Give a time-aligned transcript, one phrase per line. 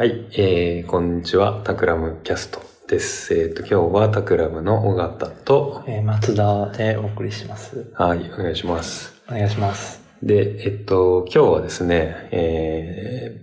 [0.00, 3.34] はい、えー、こんにちは、タクラムキャストです。
[3.34, 7.92] えっ、と、今日はタクラムの尾形と、えー松田でお送りします。
[7.96, 9.12] はい、お願いします。
[9.28, 10.02] お願いします。
[10.22, 13.42] で、えっと、今日はですね、え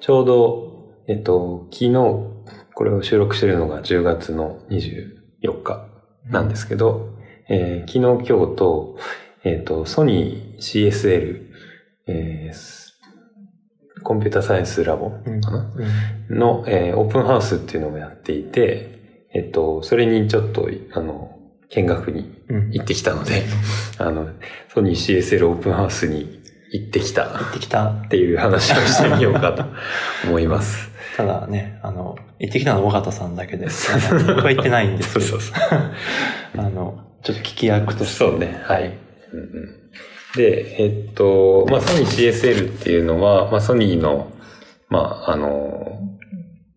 [0.00, 1.92] ちょうど、えっと、昨日、
[2.74, 5.86] これを収録しているのが10月の24日
[6.28, 7.10] なんですけど、
[7.48, 8.98] えー昨日、今日と、
[9.44, 11.52] えっと、ソニー CSL、
[12.08, 12.83] えー
[14.04, 15.72] コンピュータサイエンスラボうんかな、
[16.30, 21.38] うんの、えーオープンハウスっていうのをやっていて、えっと、それにちょっと、あの、
[21.70, 23.42] 見学にうん行ってきたので、
[23.98, 24.28] あの、
[24.72, 26.40] ソニー CSL オープンハウスに
[26.72, 28.08] 行ってきた行ってきたっ。
[28.08, 29.64] ていう話をしてみようかと
[30.28, 30.90] 思います。
[31.16, 33.90] ただね、あの、行ってきたのは尾形さんだけです。
[34.26, 35.80] 僕は行ってないんですけど そうそう、そう。
[36.58, 38.24] あの、ちょっと聞き役として。
[38.24, 38.92] そうね、はい。
[39.32, 39.83] うんうん
[40.36, 44.32] で、えっと、まあ、ソニー CSL っていうのは、まあ、ソニーの、
[44.88, 46.00] まあ、あの、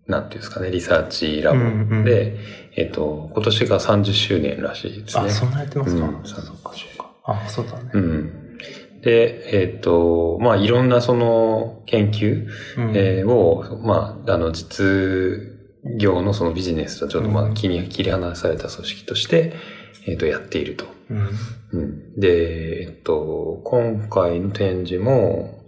[0.06, 2.38] なんていうんですかね、リサーチラボで、うんうん
[2.78, 5.26] えっと、今年が30周年らしいですね。
[5.26, 7.12] あ、そんなやってますか、うんそうか、そうか。
[7.24, 7.90] あ、そうだね。
[7.94, 8.58] うん。
[9.02, 12.46] で、えっ、と、まあ、いろんなその研究、
[12.78, 14.86] うんえーを、まあ、あの、実
[16.00, 19.54] 業のそのビジネスとちょっとまあ、切り離された組織として、
[20.06, 20.86] えっ、と、やっていると。
[21.10, 21.30] うん。
[21.74, 22.20] うん。
[22.20, 25.64] で、えっ、と、今回の展示も、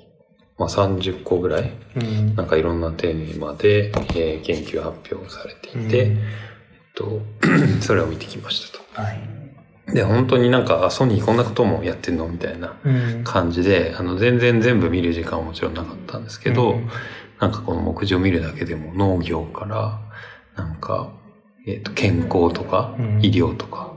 [0.57, 2.35] まあ、30個ぐらい、うん。
[2.35, 7.21] なんかいろんなテーマで、えー研究発表されていて、うんえっと、
[7.81, 9.19] それを見てきましたはい。
[9.87, 9.93] と。
[9.93, 13.23] で、本当になんか、あソニーこんなこともやってんのみたいなうん。
[13.23, 16.89] 感じで、あの、全然全部見る時間はもちろんなかったんですけど、うん
[17.39, 20.01] なんかこの目次を見るだけでも農業から、
[20.57, 21.09] なんか、
[21.65, 23.93] えっ、と、健康とか、うん医療とか、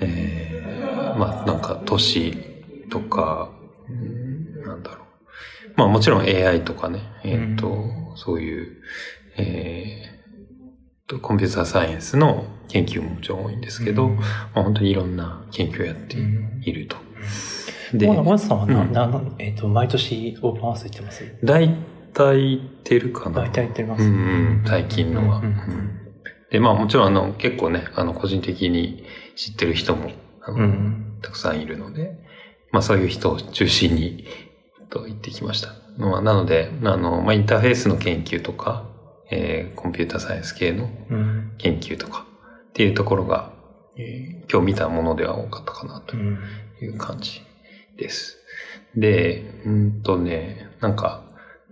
[0.00, 0.63] えー、
[1.16, 2.36] まあなんか都市
[2.90, 3.50] とか、
[3.88, 4.98] うんなんだろう。
[5.76, 8.76] まあもちろん AI とかね、えっ、と、そういう、
[9.36, 14.16] えーと、コンピューターサイエンスの研究ももちろん多いんですけど、うん。
[14.16, 14.22] ま
[14.54, 16.16] あ本当にいろんな研究をやって
[16.62, 16.96] いると。
[17.92, 19.34] で、小松さんはな、うん。
[19.38, 21.24] えっ、と、毎年オープンハウス行ってます？
[21.42, 21.68] 大
[22.12, 23.42] 体行ってるかな。
[23.42, 24.04] 大体行ってます。
[24.04, 25.38] うんうん、最近のは。
[25.38, 26.00] うんうんうん。
[26.50, 29.04] で、まあもちろんあの結構ね、あの個人的に
[29.36, 30.10] 知ってる人も
[30.46, 32.18] うんたくさんいるので、
[32.70, 34.24] まあそういう人を中心に
[34.90, 35.68] と言ってきました。
[35.96, 38.84] まあ、なので、あの、まあインターフェースの研究とか、
[39.30, 41.52] えーコンピューターサイエンス系のうん。
[41.58, 42.26] 研究とか
[42.68, 43.52] っていうところが、
[43.96, 46.38] えー今日見たものでは多かったかなとうん。
[46.82, 47.42] いう感じ
[47.96, 48.38] です。
[48.96, 51.22] で、うんとね、なんか、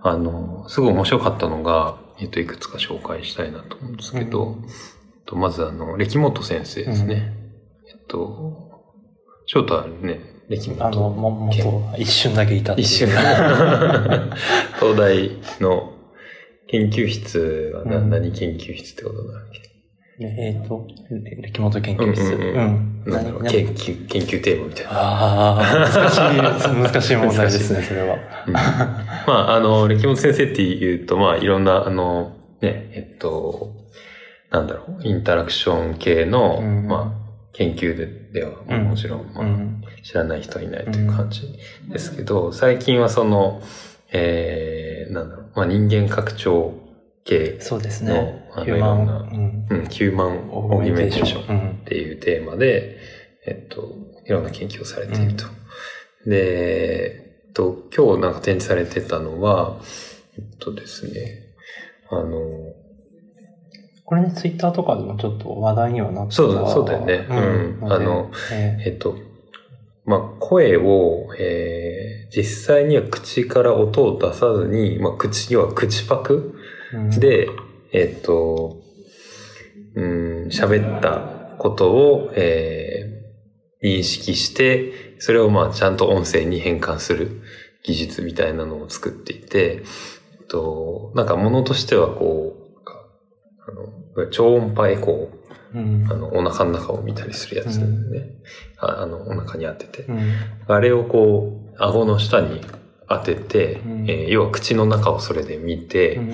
[0.00, 4.68] あの、すごい面白かったのが、えっと、いくつか紹介したいなと思うんですけど、うんえっ
[5.26, 7.32] とまずあの、歴本先生ですね。
[7.88, 8.61] えっと、
[9.52, 10.18] 翔太はね、
[10.48, 10.86] 歴本。
[10.86, 13.08] あの、も、もっと一瞬だけいた一瞬。
[14.80, 15.30] 東大
[15.60, 15.92] の
[16.68, 19.60] 研究室はな、うん何研究室ってことだっけ？
[20.24, 20.86] えっ、と、
[21.42, 22.34] 歴本研究室。
[22.34, 22.46] うんうん
[23.04, 24.90] うんなん研究、研究テーマみたいな。
[24.94, 28.16] ああ、難しい、難しい問題ですね、それは。
[28.46, 28.62] うんま
[29.26, 33.72] あ、あの、歴本先生っていうと、まあ、いろんな、あの、ね、えっと、
[34.50, 37.21] なんだろう、インタラクション系の、うんまあ、
[37.52, 38.06] 研究で
[38.40, 39.82] では、もちろん、まあ、うん。
[40.02, 41.42] 知らない人はいないという感じ
[41.88, 43.62] ですけど、最近はその、
[44.10, 46.74] えー、なんだろう、まあ、人間拡張
[47.24, 48.48] 系そうですのね。
[48.52, 49.66] あのいろんなうん。
[49.70, 52.98] うん、ヒューマンオーギュメンテーションうんっていうテーマで、
[53.46, 53.96] えっと、
[54.26, 55.44] いろんな研究をされていると。
[56.26, 59.80] で、えっと、今日なんか展示されてたのは、
[60.36, 61.54] えっとですね、
[62.10, 62.71] あの、
[64.12, 67.26] これね、ツイッターとかでもちょっと話題にはなってたそうだそうだよね。
[67.30, 67.90] うん。
[67.90, 68.90] あの、ええ。
[68.90, 69.16] っと、
[70.04, 77.48] まあ、声を、えー、実際には口から音を出さずに、まあ、口、要は口パクーうん、で、
[77.94, 78.82] えっと、
[79.94, 83.22] うん、喋ったことを、えー
[83.82, 87.42] 認識して、それをまあちゃんと音声に変換する
[87.82, 89.82] 技術みたいなのを作っていて、
[90.40, 92.41] えっと、なんか物としてはこう、
[94.30, 95.42] 超音波エコー、
[95.74, 96.06] うん。
[96.10, 97.84] あの、お腹の中を見たりするやつね。
[97.84, 98.40] うん。
[98.78, 100.02] ああの、お腹に当てて。
[100.02, 100.20] うん。
[100.66, 102.60] あれをこう、顎の下に
[103.08, 104.10] 当てて、うん。
[104.10, 106.30] えー要は口の中をそれで見て、うん。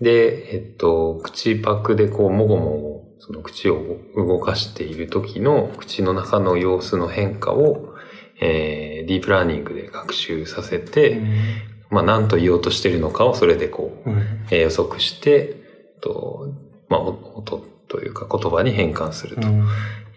[0.00, 7.94] で、えっと、口パクでこう、もごもご、その口を動かしている時の口の中の様子の変化を、
[8.40, 11.20] えーディープラーニングで学習させて、
[11.90, 14.18] まあ、何と言おうとしているのかをそれでこう、うん。
[14.50, 15.56] えー予測して、
[16.00, 16.52] と、
[16.92, 19.66] まあ、お音というか言葉に変換するとうん。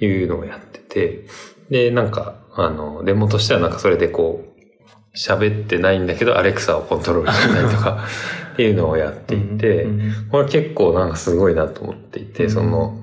[0.02, 1.26] いうのをやってて、
[1.70, 8.04] で、なんか、あの、デモとしてはなんかそれでこう、喋ってないんだけど、アレクサをコントロールしたりとか、
[8.54, 12.50] っていうのをやっていて、うんこれ結構なんかすごいなと思っていて、うん。
[12.50, 13.00] その、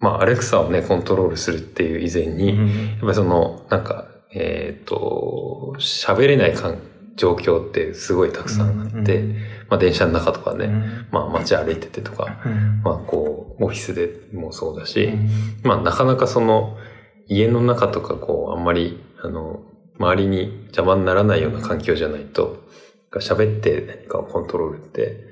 [0.00, 6.54] まあ、アレクサをね、コントロールするっていう以前に、やっぱりその、なんか、えっ、と、喋れない
[7.16, 9.24] 状況ってすごいたくさんあって、
[9.68, 10.68] まあ、電車の中とかね、
[11.10, 12.38] まあ、街歩いててとか、
[12.84, 15.12] まあ、こう、オフィスでもそうだし、
[15.62, 16.76] まあ、なかなかその、
[17.28, 19.60] 家の中とか、こう、あんまり、あの、
[19.98, 22.64] 周りに邪魔にならないような環境じゃないと、
[23.14, 25.24] 喋って何かをコントロールって、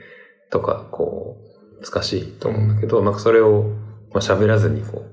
[0.50, 1.36] とか、こ
[1.81, 3.64] う、難しいと思うんだけど、なんかそれを、
[4.12, 5.04] まあ、喋らずに、こ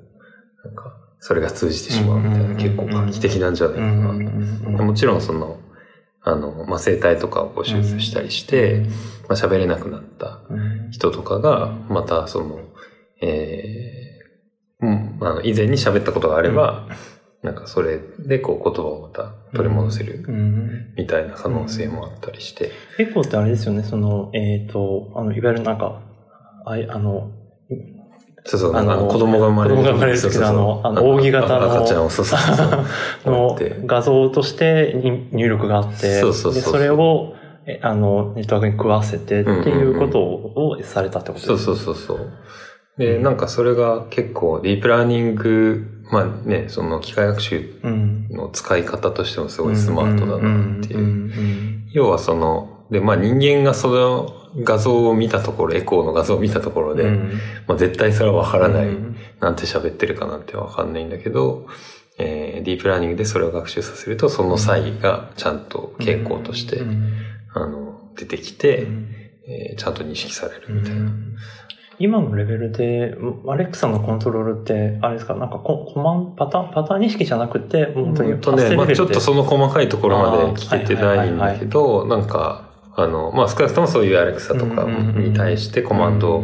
[0.63, 4.83] う、なんか、それが通じてしまうみたいな、結構画期的なんじゃないかな。
[4.83, 5.59] もちろんその、
[6.23, 8.85] あの、まあ、生態とかをこう手術したりして、
[9.27, 10.41] まあ、喋れなくなった
[10.91, 12.59] 人とかが、またその、
[13.21, 16.88] えー、うん、あの、以前に喋ったことがあれば、
[17.41, 20.23] なんかそれでこう言葉をまた取り戻せる
[20.95, 22.71] みたいな可能性もあったりして。
[23.00, 26.01] エコーってあれですよね、その、えっ、と、あの、いわゆるなんか、
[26.65, 27.31] あいあの、
[28.43, 29.75] そうそう、あの子供が生まれる。
[29.77, 32.77] 子供が生まれる時のあのあの扇形の赤ちゃんを、そうそうそう。
[33.31, 37.33] の画像としてに入力があって、そうそうそうでそれを、
[37.65, 42.27] えあの、ネットワークに食わせてっていうことをされたってことですそうそうそうそう。
[42.97, 48.27] で、なんかそれが結構ディープラーニング、まあね、その機械学習うん。
[48.31, 50.99] の使い方としてもすごいスマートだなっていう。
[50.99, 51.31] うん
[51.94, 54.33] 要はその、で、まあ人間がその
[54.63, 57.31] 画像を見たところ、エコーの画像を見たところで、うん。
[57.67, 59.15] まあ絶対それはわからない、うん。
[59.39, 61.67] なんて喋ってるかなんてわかんないんだけど、
[62.17, 67.13] えーディープラーニングでそれを学習させると、その際がちゃんと傾向として、うん。
[67.53, 69.15] あの、出てきて、うん。
[69.47, 71.11] えーちゃんと認識されるみたいな。
[71.97, 73.15] 今のレベルで、
[73.47, 86.43] アレックサのコントロールって、あれですか、なんかココマン、パターン、パターン認識じゃなくて、本当に本当ね、まあちょっとその細かいところまで聞けてないんだけど、なんか、あの、まあ少なくともそういうアレクサとかに対してコマンド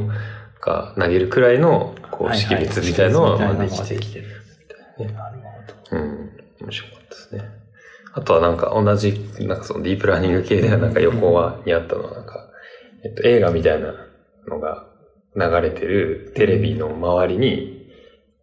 [0.62, 4.28] が投げるくらいの、こう、識別みたいのはまあできてきてる。
[5.00, 5.98] ねなるほど。
[5.98, 7.58] うん、面白かったですね。
[8.14, 12.50] あとはなんか同じ、なんかそのディープラーニング系ではなんか横はにあったのはなんか、
[13.04, 13.94] えっと映画みたいな
[14.48, 14.88] のが
[15.36, 17.78] 流れてるテレビの周りに、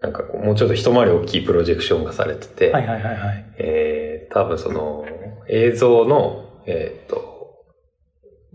[0.01, 3.55] なんかこうもうちょっと一回り大きいプロジェクションがされてて、はいはいはいはい。
[3.59, 5.05] えー、多分その
[5.49, 7.34] 映像の、えーっと、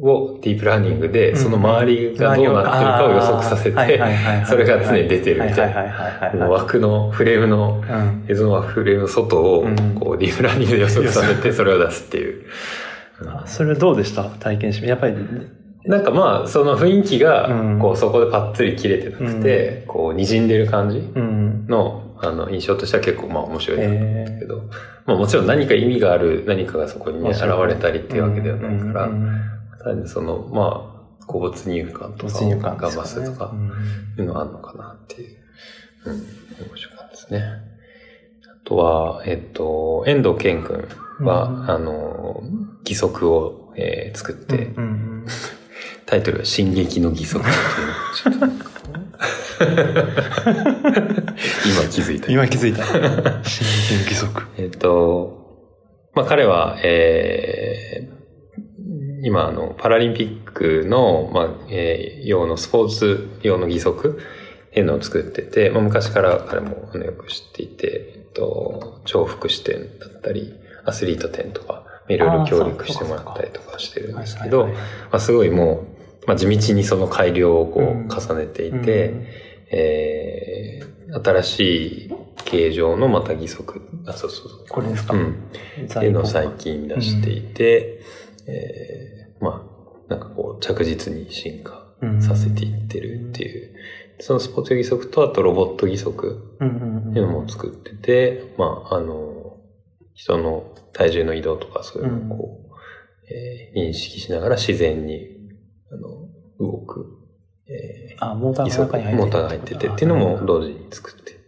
[0.01, 6.47] をディープラーニングで、その周りがどうなってるかを予測させて、それが常に出てるみたいな。
[6.47, 8.13] 枠のフレームの、な。
[8.29, 9.75] 映像のフレームの外をうん。
[9.95, 12.45] こうディープラーニングで予測させてそれを出すっていう。
[13.27, 14.23] あそれどうでした？
[14.23, 14.87] 体験して。
[14.87, 15.15] やっぱり、
[15.83, 17.79] なんかまあ、その雰囲気がう、ん。
[17.79, 21.65] こうそこでパッツリ切れてなくて、こう滲んでる感じうん。
[21.67, 24.63] の、あの、印象としては結構まあ面白いなと思うんだけえど、
[25.05, 29.41] まあもちろん何か意味がある何かがそこにね、現れたりっていうわけではないから、うん
[29.83, 33.67] 単にその、まあ、こう没入感とか感がですかね増すとかうん
[34.17, 35.39] いうのがあるのかなっていう。
[36.05, 37.43] うん、面白かったですね。
[37.43, 40.87] あとは、えっと、遠藤健君
[41.25, 42.41] は、うんあの、
[42.85, 45.25] 義足を、えー作って、うんうん
[46.05, 48.39] タイトルは進撃の義足っていう
[51.67, 52.31] 今気づいた。
[52.31, 52.83] 今気づいた。
[53.47, 54.47] 新鮮義足。
[54.57, 55.69] えっと、
[56.15, 58.18] まあ彼は、えー
[59.23, 64.19] 今あの、パラリンピックの、まあ、えー用のスポーツ用の義足
[64.69, 70.53] っていうのを作ってて、まあ昔から彼もあのよく知っていて、えっと、超福祉店だったり、
[70.85, 74.73] アスリート店とか、いろいろ協力してもらったりとかしてるんですけど、ま
[75.13, 75.85] あすごいも
[76.23, 78.07] う、まあ地道にその改良をこううん。
[78.09, 79.13] 重ねていて、
[79.71, 81.59] えー新し
[82.05, 82.13] い
[82.45, 84.65] 形状のまた義足、あ、そうそうそう。
[84.69, 85.15] これですか？
[85.15, 85.31] うん。
[85.85, 88.01] っていうのを最近出していて、
[88.49, 89.65] えーま
[90.09, 91.87] あ、なんかこう着実に進化
[92.21, 93.75] させていってるっていう。
[94.21, 96.63] そのスポーツ義足とあとロボット義足っ
[97.13, 99.57] ていうのも作ってて、まあ、あの、
[100.13, 105.27] 人の体重の移動とかそういうのをこう、えー認識しながら自然に、
[105.91, 106.27] あの、
[106.59, 107.05] 動く、
[107.67, 111.39] えあ、モーター、が中に入ってモーターが入っててっていうのも同時に作って、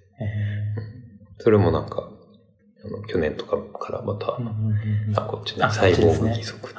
[1.39, 2.10] それもなんか、
[3.07, 4.37] 去年とかからまた、
[5.15, 6.75] あ、こっちね、あサイボーグこっちね義足って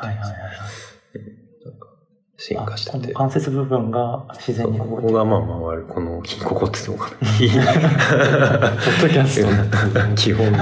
[2.43, 3.13] 進化してて。
[3.15, 7.17] あ関節部分が自然にここがまあ回る、この、ここっていうのかな。
[8.83, 10.15] ポッドキャスト。
[10.17, 10.59] 基本の。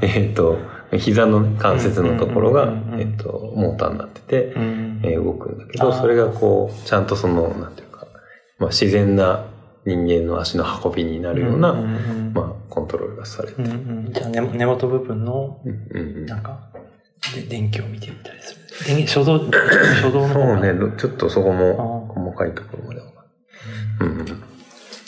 [0.00, 0.58] えっと、
[0.92, 8.06] 膝のね関節のところがうんうんうんう、んえっと、モーターになってて、うんえー動くんだけど、それがこう、ちゃんとその、なんていうか、
[8.58, 9.46] まあ自然な
[9.86, 11.72] 人間の足の運びになるよううんな、
[12.34, 15.60] まあコントロールがされてうんうんじゃあ根根元部分の、
[16.26, 16.70] なんか、
[17.34, 18.60] で電気を見てみたりする。
[18.86, 23.06] 電気、初動、初動のそうね、ちょっとそこもあ細かいところまでは。
[24.00, 24.42] うんうん。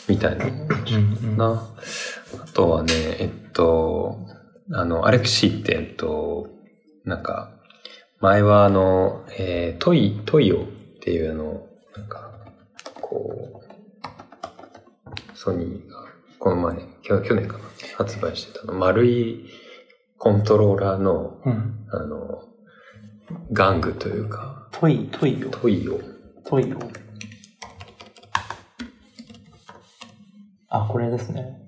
[0.07, 0.45] みたいな。
[0.45, 1.69] うんうんな。
[2.43, 4.19] あとはね、えっと、
[4.71, 6.49] あの、アレクシーって、えっと、
[7.03, 7.51] なんか、
[8.19, 10.65] 前はあの、えートイ、トイオっ
[11.01, 12.31] ていうあの、なんか、
[13.01, 13.56] こう、
[15.47, 16.03] ソニーが、
[16.39, 17.63] この前、去去年かな、
[17.95, 19.45] 発売してたの、丸い
[20.17, 21.87] コントローラーの、うん。
[21.89, 22.43] あの、
[23.53, 26.77] 玩具というか、トイ、 toio。toio。toio。
[30.67, 31.61] あ、これですね。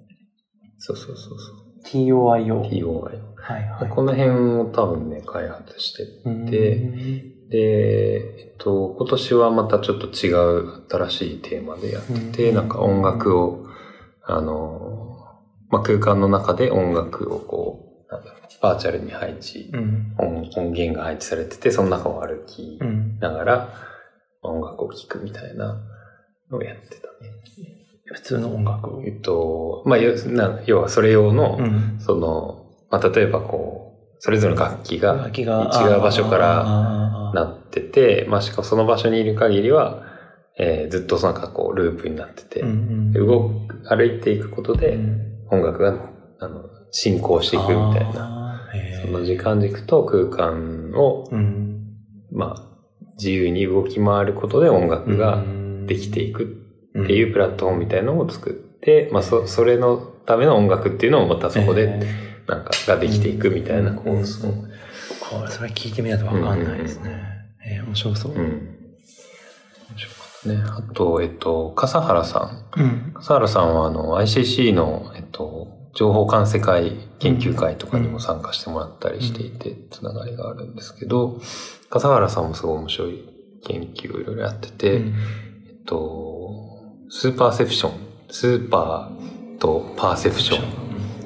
[0.77, 1.69] そうそうそうそう。
[1.85, 2.69] TOIO。
[2.69, 3.21] TOI。
[3.37, 3.89] はいはい。
[3.89, 13.65] この辺を多分ね、開発してうんでで、えっと、今年はまたちょっと違う新しいテーマでやってて、うんなんか音楽を、
[14.29, 15.17] あの、
[15.69, 20.15] まあ、空間の中で音楽をこう、バーチャルに配置、うん。
[20.17, 23.17] 音音源が配置されてて、その中を歩きうん。
[23.19, 23.73] ながら
[24.41, 25.81] 音楽を聴くみたいな
[26.51, 27.33] のをやってたね。
[28.11, 29.03] 普通の音楽を？
[29.03, 31.99] えっと、まあ、要はそれ用の、うん。
[31.99, 35.45] その、まあ、例えばこう、それぞれの楽器が違う
[36.01, 40.08] 場所からなってて、まあ、しかもその場所にいる限りは、
[40.59, 45.25] えーずっとなんかこう、ループになってて、うんうんで動く、歩いていくことでうん。
[45.51, 48.69] 音楽が、あの、進行していくみたいな、
[49.01, 51.95] その時間軸と空間を、うん。
[52.31, 52.69] まあ、
[53.17, 55.43] 自由に動き回ることで音楽が
[55.87, 56.43] できていく
[57.03, 64.13] っていうプラットフォームみたいなのを作って、まあ、そ、それのための音楽っていうのをまたそこで、えなんか、ができていくみたいなコー
[65.19, 67.21] これそれ聞いてみないとわかんないですね。
[67.65, 68.33] えー面白そう。
[68.33, 68.78] うん。
[70.47, 70.63] ね。
[70.65, 72.39] あと、えっと、笠原さ
[72.77, 72.79] ん。
[72.79, 73.13] うん。
[73.15, 81.41] 笠原さんは、あの、ICC の、えっと、情報管世界研究会とかにも参加してもらったりしていて、つながりがあるんですけど、
[81.89, 83.29] 笠原さんもすごい面白い
[83.65, 86.51] 研究をいろいろやってて、うんえっと、
[87.09, 87.91] スーパーセプション、
[88.29, 90.59] スーパーとパーセプション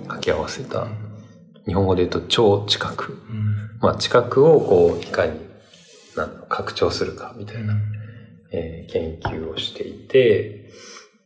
[0.03, 0.87] 掛け合わせた、
[1.67, 3.21] 日本語で言うと超知覚。
[3.29, 3.43] うん
[3.83, 5.33] まあ、知覚をこう、いかに、
[6.47, 7.73] 拡張するかみたいな、
[8.53, 10.69] えー研究をしていて、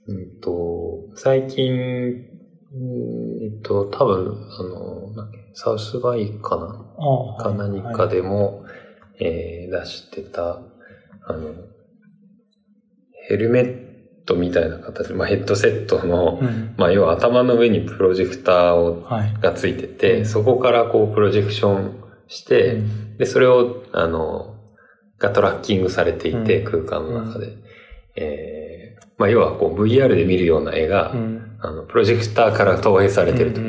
[0.08, 5.10] うんと、最近、うんえっと、多分、あの、
[5.54, 8.64] サウスバイかなか何かでも、
[9.20, 10.62] えー出してた、
[11.26, 11.54] あの、
[13.28, 13.88] ヘルメッ
[14.26, 16.76] トみたいな形、まあ、ヘッドセットの、うん。
[16.78, 19.34] まあ、要は頭の上にプロジェクターをはい。
[19.42, 20.26] がついてて、うん。
[20.26, 23.18] そこからこうプロジェクションして、うん。
[23.18, 24.57] で、それを、あの、
[25.20, 26.86] がトラッキングされていて、うん。
[26.86, 27.58] 空間の中で。
[28.16, 28.78] えー
[29.18, 31.58] まあ、要はこう VR で見るような絵が、うん。
[31.60, 33.62] あの、プロジェクターから投影されてると。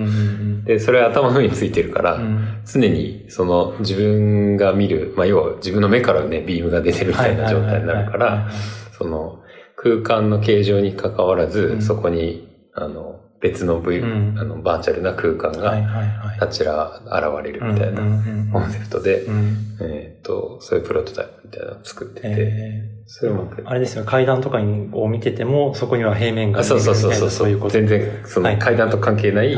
[0.67, 2.63] で、それは頭の上についてるから、うん。
[2.67, 8.51] 常にその自分が見る、まあ、要は自分の目からね、ビームが出てるみたいな状態になるから、
[8.99, 9.43] その
[9.77, 11.83] 空間の形状に関わらず、うん。
[11.83, 16.41] そこに、あの、別の V、うんあの、バーチャルな空間はいがはいはい。
[16.41, 18.03] 立ちら現れるみたいな
[18.53, 27.75] コンセプトで、うんえっ、と、そういうプロトタイプみたいなのを作ってて、えそれをうまくーあれですよ、階段とかを見てても、そこには平面があそうそうそうそうそういうこと。
[27.75, 29.53] 全然、その階段と関係ない。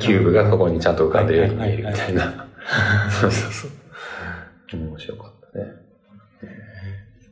[0.00, 2.48] キューブがここにちゃんと浮かんでるように見えるみたいな。
[3.20, 3.70] そうそうそう。
[4.76, 5.64] 面白かったね。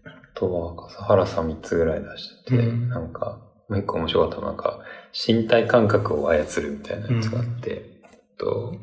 [0.05, 4.81] あとは、笠原さん3つぐらい出してて、うんなんか、もう一個面白かったのは、なんか、
[5.13, 8.75] 身体感覚を操るみたいなやつがあって、えっと、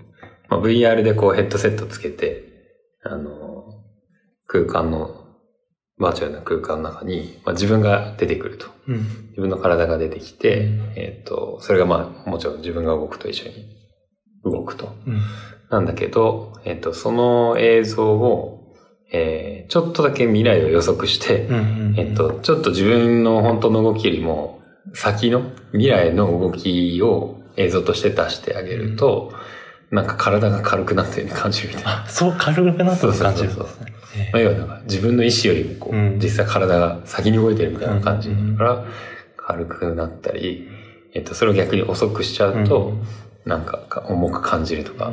[0.47, 2.43] まあ、VR でこうヘッドセットつけて、
[3.03, 3.65] あの、
[4.47, 5.15] 空間の、
[5.97, 8.67] バーチャルな空間の中に、まあ、自分が出てくると。
[8.87, 8.95] うん。
[9.31, 13.65] 自分の体が出てきて、うんえっ、と、それがまあ、もちろん自分が動くと一緒に
[14.45, 14.95] 動くと。
[15.05, 15.21] うん。
[15.69, 18.75] なんだけど、えっ、と、その映像を、
[19.11, 21.93] えーちょっとだけ未来を予測して、うん。
[21.95, 24.58] えっ、と、ちょっと自分の本当の動きよりも、
[24.93, 29.33] 先の未来の動きを映像として出してあげると、
[29.91, 32.03] なんか体が軽くなったように感じるみたいな。
[32.03, 34.29] あ、そう軽くなったと感じるんそうですね。
[34.33, 38.85] まあ、要はなんか自分の意思よりもこう、うん実際体が先に動いてるみたいな感じだから、
[39.37, 40.67] 軽くなったり、
[41.13, 42.93] えっと、それを逆に遅くしちゃうと、
[43.45, 45.11] なんかか重く感じるとか、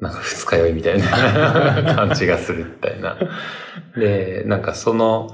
[0.00, 1.04] なんか二日酔いみたいな
[1.94, 3.18] 感じがするみたいな。
[3.96, 5.30] で、なんかその、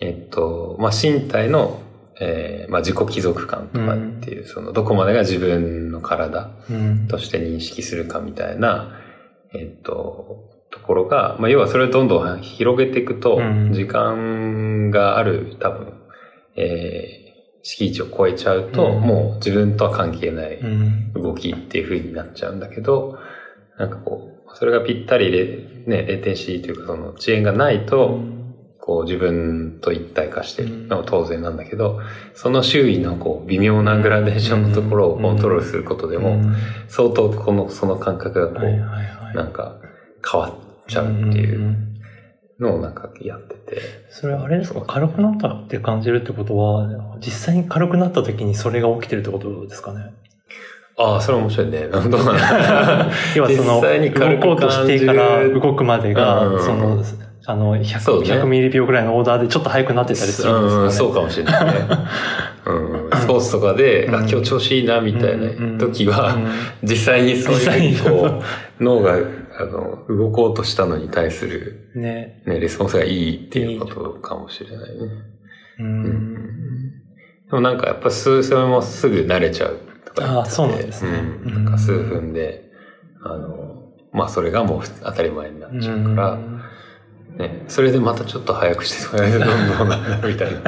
[0.00, 1.80] えっと、まあ、身体の、
[2.20, 7.08] えーまあ、自己帰属感とかっていう、その、どこまでが自分の体うん。
[7.08, 8.98] として認識するかみたいな、
[9.54, 15.94] えっと、ところが、まあ、要はそれをどんどん広げていくと、うん時間がある多分、
[16.56, 17.22] えー
[17.64, 21.12] 敷地を超えちゃうと、うんもう自分とは関係ないうん。
[21.12, 23.18] 動きっていう風になっちゃうんだけど、
[23.78, 28.18] なんかこう、それがぴったりで、ね、レテンシーというかその遅延がないと、
[28.84, 32.00] こう自分と一体化してるのは当然なんだけど、
[32.34, 36.40] その周囲のこう微妙なグラデーションのところをコントロールすることでも、
[36.88, 39.76] 相当この、その感覚がこう、なんか
[40.28, 40.54] 変わっ
[40.88, 41.76] ちゃうっていう
[42.58, 43.80] のをなんかやってて。
[44.10, 44.80] それあれですか？
[44.80, 46.88] 軽くなったって感じるってことは、
[47.20, 50.12] 実際に軽くなった時にそれが起きてるってことですかね？
[50.98, 51.86] ああ、それ面白いね。
[51.86, 52.10] どうなん
[53.36, 57.02] 要はその、動こうとしてから動くまでが、その、
[57.44, 57.80] あの、100,
[58.22, 60.84] ね、100ミリ秒ぐらいのオーダーでちょっと速くなってたりするんですかね。
[60.84, 61.72] うん、そうかもしれないね。
[62.64, 66.36] うん、スポーツとかで、あ、今日調子いいな、みたいな時は、
[66.82, 68.40] 実際にそういう、こ
[68.80, 69.16] う、脳が、
[69.58, 75.08] あの、動こうとしたのに対する、ね、ね、レスポンスがいいっていうことかもしれないね。
[75.80, 76.34] うん。
[77.50, 81.10] でもなんかやっぱ数、それもすぐ慣れちゃうとかああ、そうなんですね。
[81.44, 81.64] うん。
[81.64, 82.70] なんか数分で、
[83.24, 83.72] あの、
[84.12, 86.38] まあそれがもう当たり前になっちゃうから、
[87.38, 90.60] ね、それでまたちょっと早くしてとかどんどんなんだ みたいな。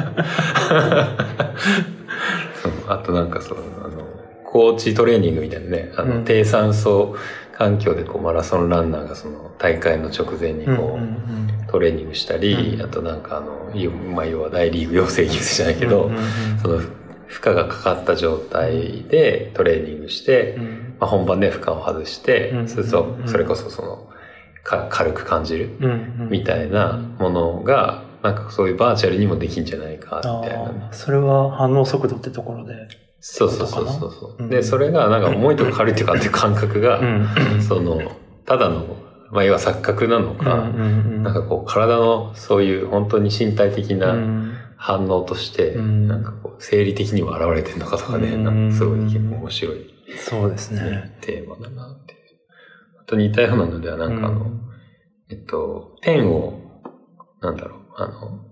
[2.87, 4.07] あとなんかそのあの
[4.43, 7.15] コーチトレーニングみたいなねあの、低酸素
[7.57, 10.99] 環境でこうマラソンランナーがその大会の直前にこ
[11.67, 13.71] う、トレーニングしたり、あとなんかあの、
[14.13, 16.11] まあ、要は大リーグ養成技術じゃないけど、
[16.61, 16.79] その
[17.27, 20.57] 負荷がかかった状態でトレーニングして、
[20.99, 24.14] まあ、本番で負荷を外して、そうするとそれこそそのか
[24.65, 25.69] 軽く感じる
[26.29, 32.73] みたいなものが、なんかそういうバーチャルにもできんじゃないかみたいな、ね、それは反応速度ってところで。
[33.19, 34.49] そうそうそうそう。
[34.49, 37.01] で、それがなんか重いとか軽いとかっていう感覚が、
[37.67, 37.99] その、
[38.45, 38.97] ただの、
[39.31, 44.15] まあ、要は錯覚なのか、なんかこう体のそういう本当に身体的な
[44.77, 51.17] 反応として、なんかこう生理的にも現れてるのかとかね、なんかすごい結構面白い、そうですね。
[51.21, 52.14] テーマだなって
[53.05, 54.61] と似たようなのでは、なんかあの、うん、
[55.29, 56.61] えっと、ペンを、
[57.41, 58.45] なんだろう、あの、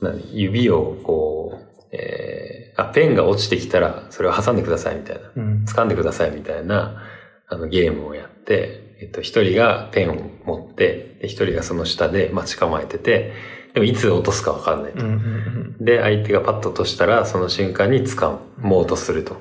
[0.00, 7.02] 何指をこう、えー、あ、ペンが落ちてきたら、それを挟んでくださいみたいな、うん、掴んでくださいみたいな、
[7.48, 13.32] あの、ゲームをやって、えっと、一人がペンを持って、一人がその下で待ち構えてて、
[13.74, 19.34] でもいつ落とすかわかんないと、で、相手がパッと落としたら、その瞬間に掴もうとすると。
[19.34, 19.36] っ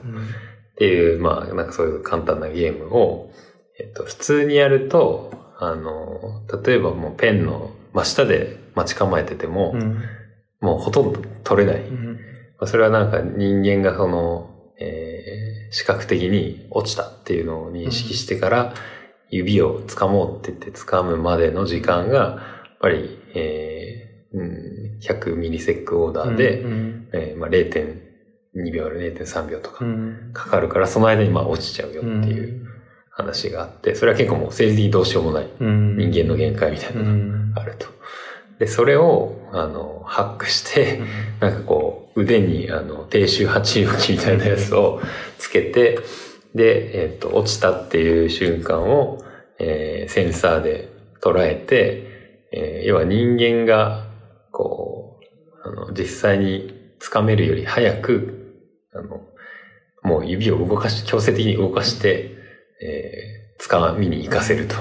[0.78, 3.32] ていう、まあ、なんかそういう簡単なゲームを、
[3.80, 10.04] えっと、普通にやると、あの、例えばもうペンの真下で待ち構えてても、うん、
[10.62, 11.82] もうほとんど取れない。
[11.84, 12.20] うん、
[12.66, 18.74] それはなんか人間がその、えー、視覚的に落ちたっていうのを認識してから、
[19.30, 22.36] 指を掴もうって言って掴むまでの時間が、や
[22.74, 29.86] っぱり、えー、うん、100ミリセックオーダーで、うんうん、えー、まあ、0.2秒、0.3秒とか
[30.34, 32.69] かかるから、その間にまあ落ちちゃうよっていう
[33.20, 35.48] 話があって、それは結構もう政治的にどうしようもない。
[35.60, 37.88] 人間の限界みたいなのがあると。
[38.60, 41.02] で、それを、あの、ハックして、
[41.40, 45.02] なんかこう、腕に、あの、低周波治療器みたいなやつを
[45.38, 46.00] つけて、
[46.56, 49.24] で、えっ、ー、と、落ちたっていう瞬間を、
[49.60, 50.90] えー、センサーで
[51.22, 52.08] 捉えて、
[52.52, 54.08] えー、要は人間が、
[54.52, 55.20] こ
[55.64, 58.56] う、あの、実際に掴めるより早く、
[58.94, 59.22] あの、
[60.04, 62.39] もう指を動かし、強制的に動かして、
[62.82, 64.76] えー、掴みに行かせると。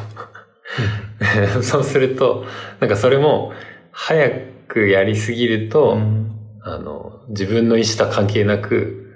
[1.62, 2.44] そうすると、
[2.80, 3.52] なんかそれも、
[3.90, 4.30] 早
[4.68, 6.30] くやりすぎると、うん、
[6.62, 9.14] あの、自分の意思とは関係なく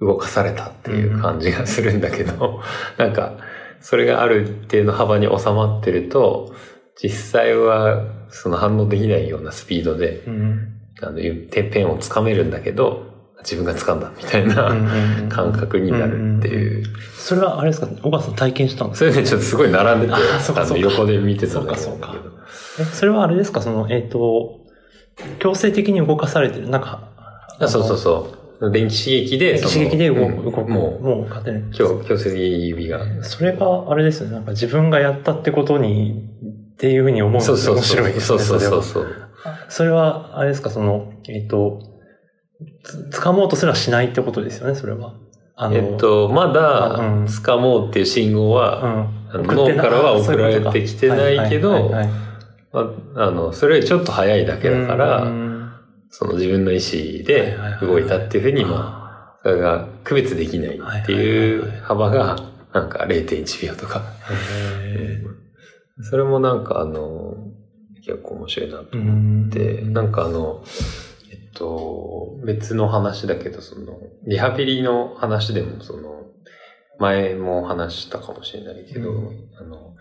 [0.00, 2.60] 動かされたっていう感じがするんだけど、
[2.98, 3.38] うん、なんか、
[3.80, 6.54] それがある一定の幅に収まってると、
[7.02, 10.68] 実際はその反応できないようなスピードで、うん、
[11.02, 13.09] あの、てっぺんを掴めるんだけど、
[13.42, 14.54] 自分が掴んだみたいな
[15.28, 16.84] 感覚になるっていう。
[17.16, 17.88] それはあれですか？
[18.02, 20.18] 小川さん体験したんですかそれでちょっとすごい並んでて、あ
[20.66, 21.98] の横で見てたんだけど。
[22.80, 23.62] え、それはあれですか？
[23.62, 24.60] その、えっ、ー、と、
[25.38, 27.08] 強制的に動かされてる、なんか。
[27.58, 28.70] あそうそうそう。
[28.70, 30.70] 電気刺激で、電気刺激で動く、うん、動く。
[30.70, 31.72] もう、もう勝手に。
[31.72, 33.24] 強強制的に指が。
[33.24, 36.28] それがあれですね、なんか自分がやったってことに、
[36.74, 38.38] っていうふうに思うのが面白いですね。
[38.38, 39.06] そうそうそう。
[39.68, 41.82] それは、あれですか、その、えっ、ー、と、
[43.10, 45.14] 掴もうとすらしないってことですよね、それは。
[45.72, 51.92] えっと、まだ、掴もうっていう信号は、うん、脳からは送られてきてないけど、
[52.72, 55.30] あの、それよりちょっと早いだけだから、
[56.08, 62.36] その自分の意思で動いたっていうふうに、まあ、それが区別できないっていう幅が、
[62.72, 64.02] なんか0.1秒とか。
[66.02, 67.34] それもなんかあの、
[68.06, 70.64] 結構面白いなと思って、なんかあの、
[71.54, 76.26] と、別の話だけど、その、リハビリの話でも、その、
[76.98, 79.94] 前も話したかもしれないけど、うん、あの、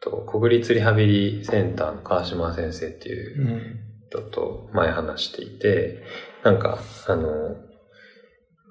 [0.00, 3.76] と、国立リハビリセンターの川島先生っていう
[4.08, 6.02] 人と前話していて、
[6.42, 7.22] なんか、あの、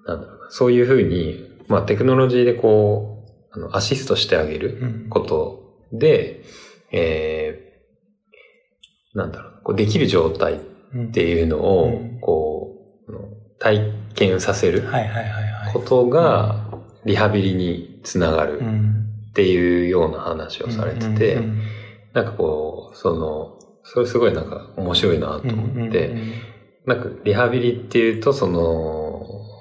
[0.05, 6.43] なんだろうな、そういうふうに、まあテクノロジーでこう、あのアシストしてあげることで、
[6.91, 10.59] うん、えー、なんだろう、こうできる状態っ
[11.11, 12.75] ていうのを、こ
[13.07, 13.11] う、
[13.59, 14.83] 体験させる
[15.73, 16.65] ことが、
[17.05, 18.61] リハビリにつながる
[19.31, 21.41] っていうような話をされてて、
[22.13, 26.15] なんかこう、その、それすごいなんか面白いなと思って、
[26.85, 28.59] なんかリハビリっていうと、その、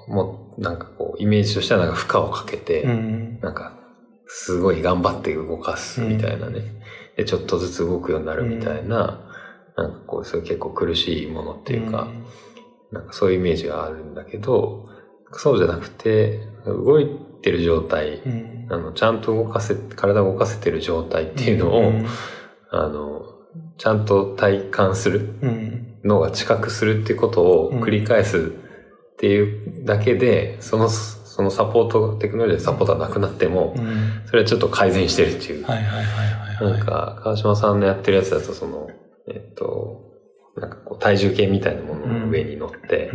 [0.07, 2.83] もうなんかこう、イメージとしてはなんか負荷をかけて、
[3.41, 3.77] なんか、
[4.27, 6.61] すごい頑張って動かすみたいなね。
[7.17, 9.28] で、ちょっとずつ動くようになるみたいな、
[9.83, 12.07] なんかこう、それ結構苦しいものっていうか、
[12.91, 14.85] なんかそういうイメージがあるんだけど、
[15.33, 17.07] そうじゃなくて、動い
[17.41, 18.21] てる状態、
[18.69, 21.91] あの、ちゃんと動かせ、体を動かせてる状態っていうのを、
[22.71, 23.21] あの、
[23.77, 25.35] ちゃんと体感する、
[26.03, 33.75] 脳が知覚するっていうことを繰り返すっていうだけで、その、そのサポート、テクノロジーでサポートはなくなっても、
[34.25, 35.65] それはちょっと改善してるっていう。
[36.61, 38.89] なんか、川島さんのやってるやつだと、その、
[39.29, 40.09] えっと、
[40.57, 43.11] なんかこう体重計みたいなものの上に乗って、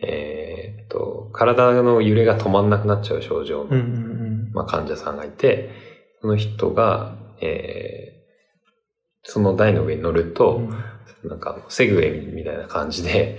[0.00, 3.76] えっと、体の揺れが止まんなくなっちゃう症状の、
[4.52, 5.70] まあ、患者さんがいて、
[6.20, 10.60] その人が、えー、その台の上に乗ると、
[11.24, 13.38] なんかセグウェイみたいな感じで、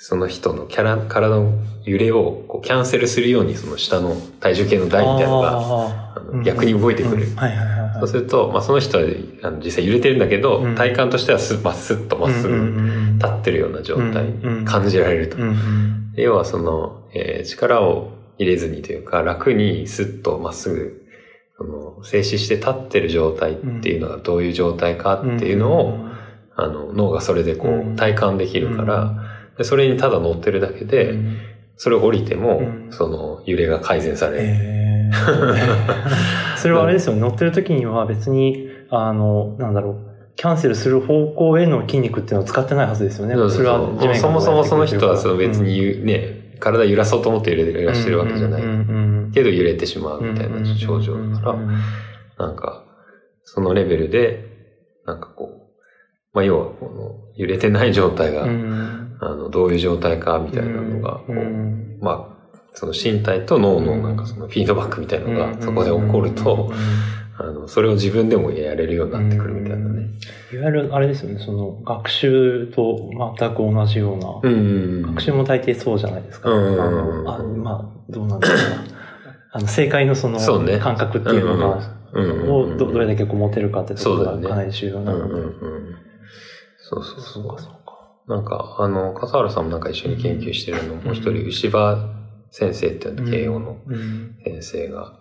[0.00, 5.50] その人のキャラ、体の揺れをこうキャンセルするように、その下の体重計の台みたいなのが、
[6.16, 7.26] あの逆に動いてくる。
[7.98, 9.04] そうすると、まあ、その人は
[9.42, 14.26] あの実際揺れてるんだけど、体感としてはすまっすっとまっすぐ立ってるような状態。
[14.26, 15.36] に感じられると。
[16.16, 21.06] 要はその、えー、力を入れずにというか、楽にスッとまっすぐ、
[21.56, 26.08] その静止して立ってる状態っていうのがどういう状態かっていうのを、
[26.54, 29.14] あの脳がそれでこう体感できるから、
[29.56, 31.38] でそれにただ乗ってるだけで、うん、
[31.76, 34.42] それを降りても、うん、その揺れが改善される。
[34.44, 34.87] えー、
[36.56, 37.20] それはあれですよね。
[37.20, 40.08] 乗ってる時には別に、あの、なんだろう。
[40.36, 43.34] キャンセルする方向への筋肉っていうのを使ってないはずですよね。
[43.50, 43.80] それは
[44.14, 48.62] そもそもその人はその別にね、体揺らそうと思って揺らしてるわけじゃない。
[49.32, 51.52] けど揺れてしまうみたいな症状だか
[52.38, 52.84] ら、なんか、
[53.42, 54.44] そのレベルで、
[55.06, 55.58] なんかこう、
[56.34, 58.46] まあ要はこの揺れてない状態が、あ
[59.34, 62.37] の、どういう状態かみたいなのが、こう、まあ、
[62.78, 66.70] その身体と脳のなんかそのフィードバックみたいなのがそこで起こると、
[67.36, 70.10] あの、それを自分でもやれるようになってくるみたいなね。
[70.52, 76.50] いわゆるあれですよね、その学習と全く同じような、学習も大抵そうじゃないですか。
[76.50, 76.52] あ
[77.42, 78.62] まあ、どうなんだろうな。
[79.54, 81.80] あの、正解のその感覚っていうのが、
[82.48, 85.34] をどれだけこう持てるかってところがかなり重要なので。
[86.78, 88.32] そうそうそう。
[88.32, 92.17] なんか、あの、笠原さんもなんか一緒に研究してるの、もう一人、牛場
[92.50, 93.76] 先生っていうの、慶応の
[94.44, 95.18] 先生が。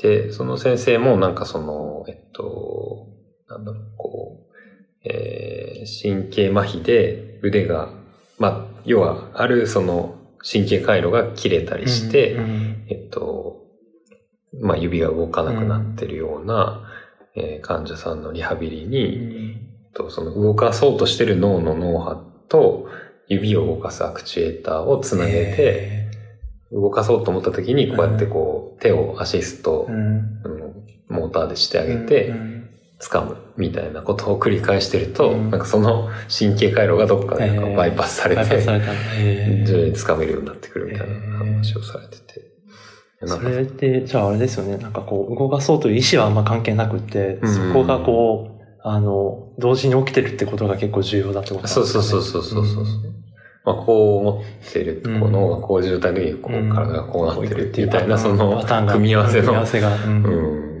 [0.00, 3.08] で、その先生もなんかその、えっと、
[3.48, 7.90] なんだろう、こう、えー、神経麻痺で腕が、
[8.38, 12.36] まあ、要は、あるその神経回路が切れたりして、
[12.88, 13.62] えっと、
[14.60, 16.88] まあ、指が動かなくなってるような、
[17.34, 19.56] えー、患者さんのリハビリに、
[19.94, 22.16] とその動かそうとしてる脳の脳波
[22.48, 22.88] と
[23.28, 26.01] 指を動かすアクチュエーターをつなげて、
[26.72, 29.88] 動かそうと思った時に、こうやってこう、手をアシスト、
[31.08, 32.34] モーターでしてあげて、
[33.00, 42.52] 掴むみたいなことを繰り返してると、なんかその神経回路がどっかでなんかバイパスされて、徐々に掴めるようになってくるみたいな話をされてて。
[43.24, 44.78] それって、じゃああれですよね。
[44.78, 51.86] なんかこう、動かそうという意思はあんま関係なくて、そこがこう、あの、同時に起きてるってことが結構重要だってことですね。
[51.86, 52.82] そうそうそうそうそう。
[52.84, 53.14] うん、
[53.64, 59.42] まあ、こう思ってる、このがこう状態で、こう、体がこうなってるみたいな、その、組み合わせの。
[59.42, 59.94] 組み合わせが。
[59.94, 60.72] うん。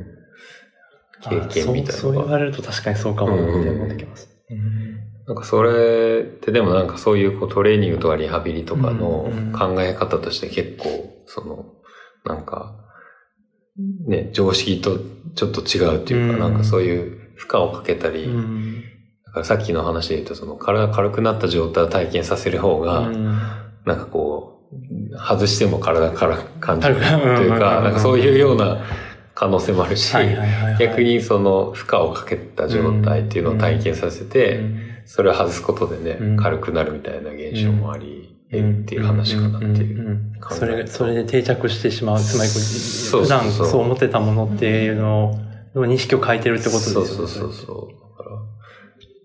[1.22, 4.28] 経験みたいなそう言われると確かにそうかもって思ってきます。
[5.26, 11.66] なんかそれってでもなんかそういうこうトレーニングとかリハビリとかの考え方として結構その
[12.24, 12.74] なんか
[14.06, 14.98] ね常識と
[15.36, 18.26] ちょっと違うっていうかなんかそういう負荷をかけたり、
[19.44, 23.24] さっきの話で言うと、その体軽くなった状態を体験させる方が、うん、
[23.86, 28.84] なんかこう、外しても体から感じるというか、なんかそういうような
[29.34, 30.14] 可能性もあるし、
[30.78, 34.60] 逆にその負荷をかけた状態っていうのを体験させて、
[35.06, 42.20] それを外すことでね、軽くなるみたいな現象もあり、っていう話かなっていうそれ、それで定着してしまう。
[42.20, 45.38] つまり、普段そう思ってたものっていうのを、
[45.74, 47.06] の認識を変えてるってことですよね。
[47.06, 48.01] そうそうそうそう。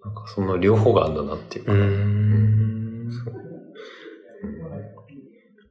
[0.08, 1.74] なんかその両方があるんだなっていうか。
[1.74, 3.10] うん。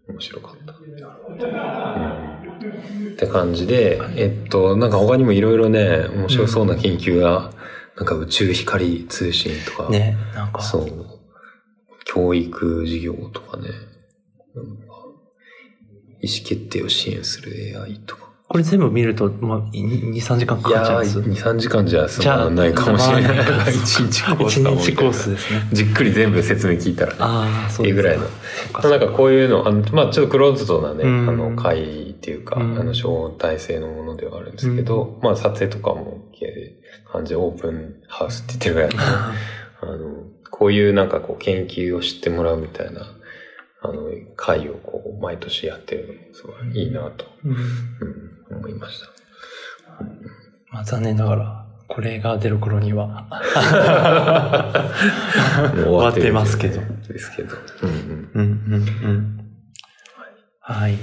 [0.08, 0.72] 面白かった。
[0.72, 0.76] っ
[3.16, 7.52] て感じで、えっと、なんか他にもいろいろね、面白そうな研究が、
[7.96, 11.06] なんか宇宙光通信とか、ね、なんか、そう、
[12.04, 13.70] 教育事業とかね、
[16.20, 18.25] 意思決定を支援する AI とか。
[18.48, 21.18] これ全部見ると、まあ、2、3時間かかっちゃいます？
[21.18, 23.34] いや2、3時間じゃ済まないかもしれない。
[23.74, 25.68] 1日コース1日コースですね。
[25.72, 28.24] じっくり全部説明聞いたら、ね、ああ、そういうぐらいの。
[28.88, 36.22] なんかこういうの、あの、まあちょっとクローズドなね、あの、会っていうか、あの、招待制のものではあるんですけど、まあ撮影とかも
[37.12, 38.90] 感じでオープンハウスって言ってるぐらい
[39.80, 43.02] あの、こういうなんかこう研究を知ってもらうみたいな、
[43.82, 47.58] あの、会をこう、毎年やってるのもすごいいいなと、うん、うん、
[48.50, 49.06] 思いました。
[50.72, 53.26] まあ残念ながら、これが出る頃には
[55.74, 56.80] 終わってますけど。
[57.08, 57.56] ですけど。
[57.82, 58.30] うんうん。
[58.34, 59.40] うんうんうん。
[60.60, 60.96] はい。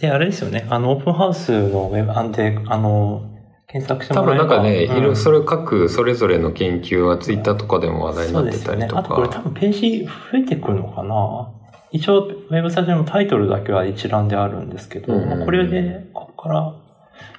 [0.00, 0.66] で、あれですよね。
[0.70, 3.28] あの、オープンハウスのウェブ、案で、あの、
[3.66, 9.00] 検索してもらえば多分なんかね、うん、いろそれ各それぞれの研究はツイッターとかでも話題になってたりとか。
[9.00, 11.50] ね、あとこれ多分ページ増えてくるのかな
[11.90, 16.74] 一応、ウェブサイトのタイトルだけは一覧であるんですけど、うんうん、これで、ここから。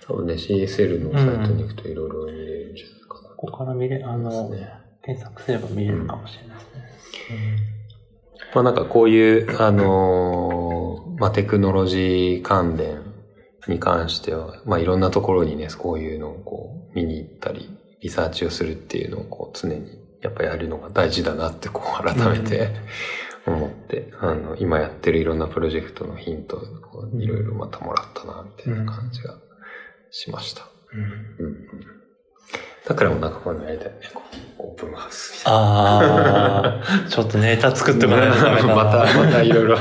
[0.07, 4.69] 多分ね、CSL のサイトに行くといろいろ見れるんじゃないかな、ここから見れ、あの、ね、
[5.01, 7.73] 検索すれば見れるかもしれないですね。
[8.53, 13.01] まあなんかこういう、あのー、まあテクノロジー関連
[13.67, 17.69] に関しては、まあいろんなところにね、こういうのをこう見に行ったり、
[18.01, 22.69] リサーチをするっていうのをこう常にやっぱやるのが大事だなってこう改めて、
[23.45, 26.61] 思って、あの、今やってるいろんなプロジェクトのヒントを
[27.17, 29.37] いろいろまたもらったな、みたいな感じが
[30.13, 30.67] しました。
[30.93, 31.45] うん。
[31.45, 31.67] うん。
[32.87, 33.93] だからもなんかこういうのやりたいね。
[34.59, 35.59] オープンハウスみたいな。
[35.59, 39.77] ああ、 ちょっとネタ作ってもらえないまた、またいろいろ。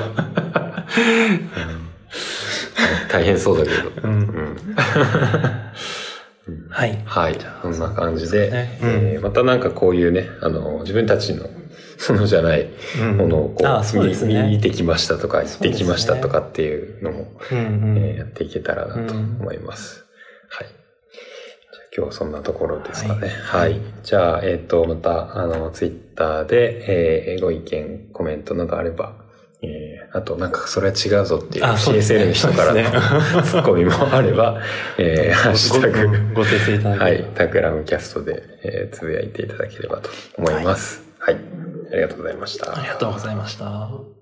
[3.11, 3.91] 大変そうだけど。
[4.05, 4.11] うん。
[4.11, 4.57] うん
[6.71, 7.03] はい。
[7.05, 7.37] はい。
[7.63, 11.45] そんな感じで、ねうん、えー、またなんかこういうね、あの、自分たちの
[12.11, 12.69] ものじゃない
[13.17, 17.61] ものをこう、うんうね、見てきましたとか、行ってきましたとかっていうのも、う、ね、
[18.11, 19.99] えー、やっていけたらなと思います。
[19.99, 20.02] はい。
[21.95, 23.29] 今日はそんなところですかね。
[23.29, 23.71] はい。
[23.73, 29.15] はい、じゃあ、えっ、ー、と、また、あの、ツイッターで、えー、ご意見、コメントなどあれば、
[29.61, 32.85] えー、あと、なんか、それは違うぞっていう CSL の人からの、ね、
[33.45, 34.61] ツッコミもあれば、
[34.99, 41.03] えー、ハッシュタグ、ご訂正いただはい、タクラムキャストで、えー、つぶやいていただければと思います。
[41.19, 41.45] はい、はい
[41.93, 42.75] ありがとうございました。
[42.75, 44.22] ありがとうございました。